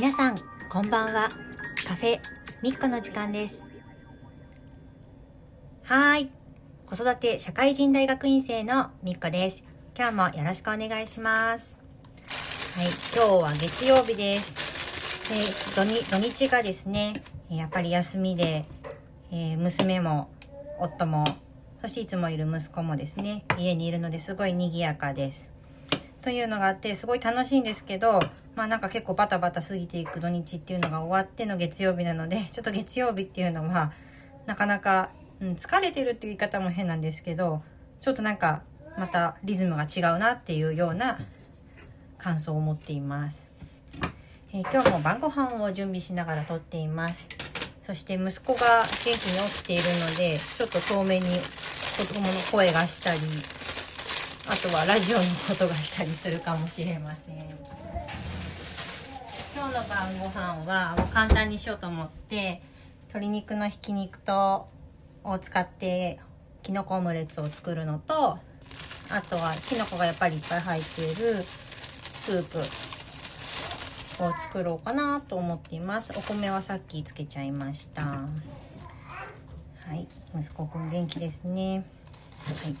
[0.00, 0.34] 皆さん
[0.68, 1.26] こんばんは。
[1.84, 2.20] カフェ
[2.62, 3.64] みっこの時間です。
[5.82, 6.30] はい。
[6.86, 9.64] 子育て社会人大学院生のみっこです。
[9.98, 11.76] 今日もよろしくお願いします。
[12.76, 12.86] はい。
[13.12, 15.30] 今日は月曜日です。
[15.30, 15.40] で
[15.74, 17.14] 土日土日がですね
[17.50, 18.66] やっぱり休みで、
[19.32, 20.30] えー、娘も
[20.78, 21.24] 夫も
[21.82, 25.57] そしていつもいる息子もですね家にいるのですごい賑やかです。
[26.22, 28.20] というのがあってすごい楽しいんですけど
[28.54, 33.92] まあなんか結構バタバタ過ぎていく土日っていうのが終わっての月曜日なので ちょっと月曜日っていうのは
[34.46, 37.62] なかなか、うん、疲れてるっていう言い方も変なんですけど
[38.00, 38.62] ちょっとなんか
[38.96, 41.20] またリズムが違うなっていうような
[42.18, 43.40] 感想を持っています、
[44.52, 47.48] えー、今日も晩ご飯を準備しながら撮っています。
[47.88, 53.20] そして息子が元気に起きているのでちょっと遠目に子供の声がしたり
[54.50, 57.36] あとはラジオのことがしたりするかもしれません。
[59.54, 62.62] 今日の晩ご飯はもう簡単にしようと思って
[63.08, 64.68] 鶏肉のひき肉と
[65.24, 66.18] を使って
[66.62, 68.38] きのこオムレツを作るのと
[69.10, 72.58] あとはきのこがやっぱりいっぱい入っているスープ
[74.24, 76.12] を作ろうかなと思っています。
[76.16, 78.02] お米はさっきつけちゃいました。
[78.02, 78.18] は
[79.94, 80.06] い。
[80.36, 81.84] 息子くん元気ですね。
[82.44, 82.76] はい。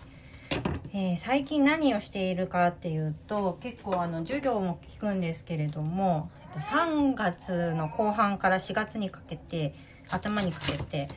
[0.94, 9.74] えー、最近何をしているかっていうと結構あの授業も聞くんですけれども、えっと、3月の後半から4月にかけて
[10.10, 11.08] 頭にかけて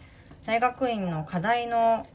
[0.45, 2.05] 大学院の課題の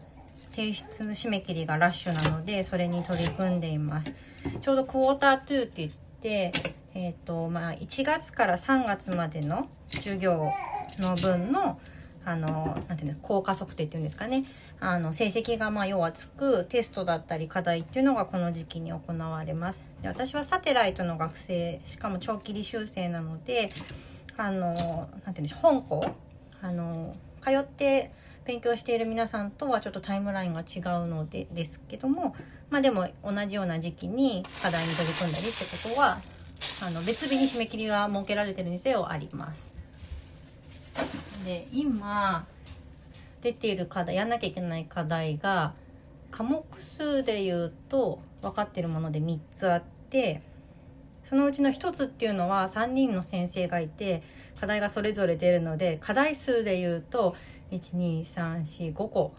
[0.50, 4.12] 提出締め切りがラッシュなのでそれに取り組んでいます。
[4.60, 5.90] ちょうどクォーター2って言っ
[6.22, 6.52] て
[6.94, 10.50] えっ、ー、とまあ1月から3月までの授業
[10.98, 11.78] の分の
[12.26, 14.44] あの、なんていうの、効果測定っていうんですかね。
[14.80, 19.84] あの、成績がまあ要はつくテストだったり課題っていうのがこの時期に行われます。
[20.02, 23.70] で、私はサテライトの学生、しかも長期履修生なので、
[24.36, 26.04] あの、なんていうんでしょう、本校、
[26.60, 28.10] あの、通って
[28.44, 32.34] 勉強している皆さんとはちょっとタイムラインが違うので、ですけども、
[32.70, 36.18] まあでも同じような時期に課題に取り組んだりってことは、
[36.84, 39.70] あの、別日に締め切りが設けられてるにせよあります。
[41.46, 42.44] で今
[43.40, 45.74] 出ている課題やんなきゃいけない課題が
[46.32, 50.42] 科目数でいうと分かってるもので3つあって
[51.22, 54.22] そのうちの1つっていうのは3人の先生がいて
[54.60, 57.36] 課題がそれぞれ出るので課題数でいうと
[57.70, 59.32] 12345個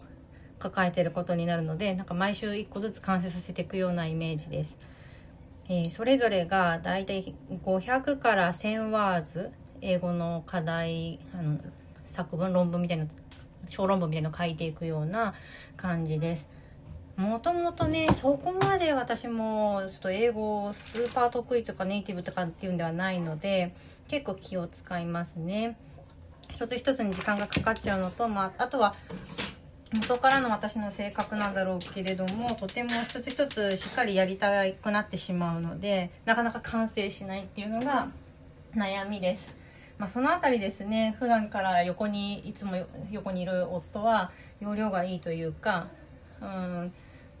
[0.58, 4.78] 抱えてることになるのでなんか毎週1個ずつ完成させていくようなイメージです。
[5.68, 9.50] えー、それぞれがだいたい500から1000ワーズ
[9.82, 11.58] 英語の課題あの
[12.08, 13.06] 作文論文みたいな
[13.66, 15.34] 小論文みたいなの書いていくような
[15.76, 16.50] 感じです。
[17.16, 23.74] もともとねそこまで私もちょっと英語スーパー得意とかネイティブとかっていうんではないので
[24.06, 25.76] 結構気を使いますね。
[26.48, 28.94] 一つ一つに時間がかかっちゃうのと、まあ、あとは
[29.92, 38.08] 元からの私の性格なんだろうけれどもとても一つ一つしっかりやりたくなってしまうのでなかなか完成しないっていうのが
[38.74, 39.57] 悩みです。
[39.98, 42.76] まあ、その辺りですね普段から横にいつも
[43.10, 45.88] 横にいる夫は容量がいいというか
[46.40, 46.92] うん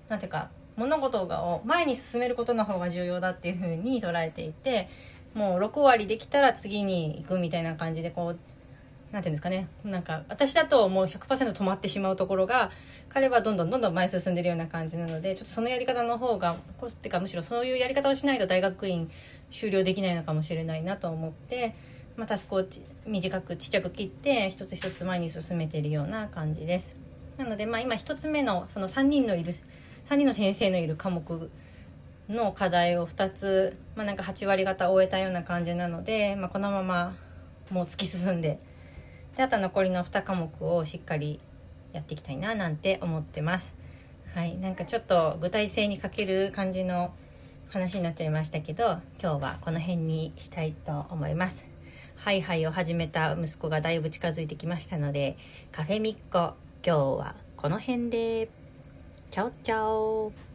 [0.08, 4.88] なんていうか物事を前に進めることの方が重要だっていうふうに捉えていて
[5.34, 8.38] もう6割できたら次に行くみたいな感じでこう
[9.12, 12.70] なんていうんですかねなんか私だともう100%止まってしまうところが
[13.08, 19.10] 彼はどんどんどんどん前進んでるような感じなのでちょっとそのやり方の方がこってかむしろそういうやり方をしないと大学院
[19.50, 21.74] 修了できないのかもしれないなと思って
[22.18, 22.64] まあ、タスクを
[23.06, 26.90] 短くちっちゃく切って一つ一つ前に進めてるような感じです。
[27.36, 31.50] なので、まあ、今1つ目のその3人のいる3人の先生のいる科目
[32.28, 37.14] の課題を2つ、まあ、なんか8割方終えたような感じなので、まあ、このまま
[37.70, 38.58] もう突き進んで
[39.36, 41.38] であと残りの2科目をしっかり
[41.92, 43.72] やっていきたいななんて思ってます。
[44.34, 44.56] はい。
[44.58, 47.12] なんかちょっと具体性に欠ける感じの
[47.68, 51.77] 話になっちゃいましたけど今日はこの辺にしたいと思います。
[52.18, 55.36] ハイハイを始めた息子がだいぶ近づいてきましたので、
[55.70, 56.54] カフェみっこ、
[56.84, 58.48] 今日はこの辺で、
[59.30, 60.47] チャオチャオ。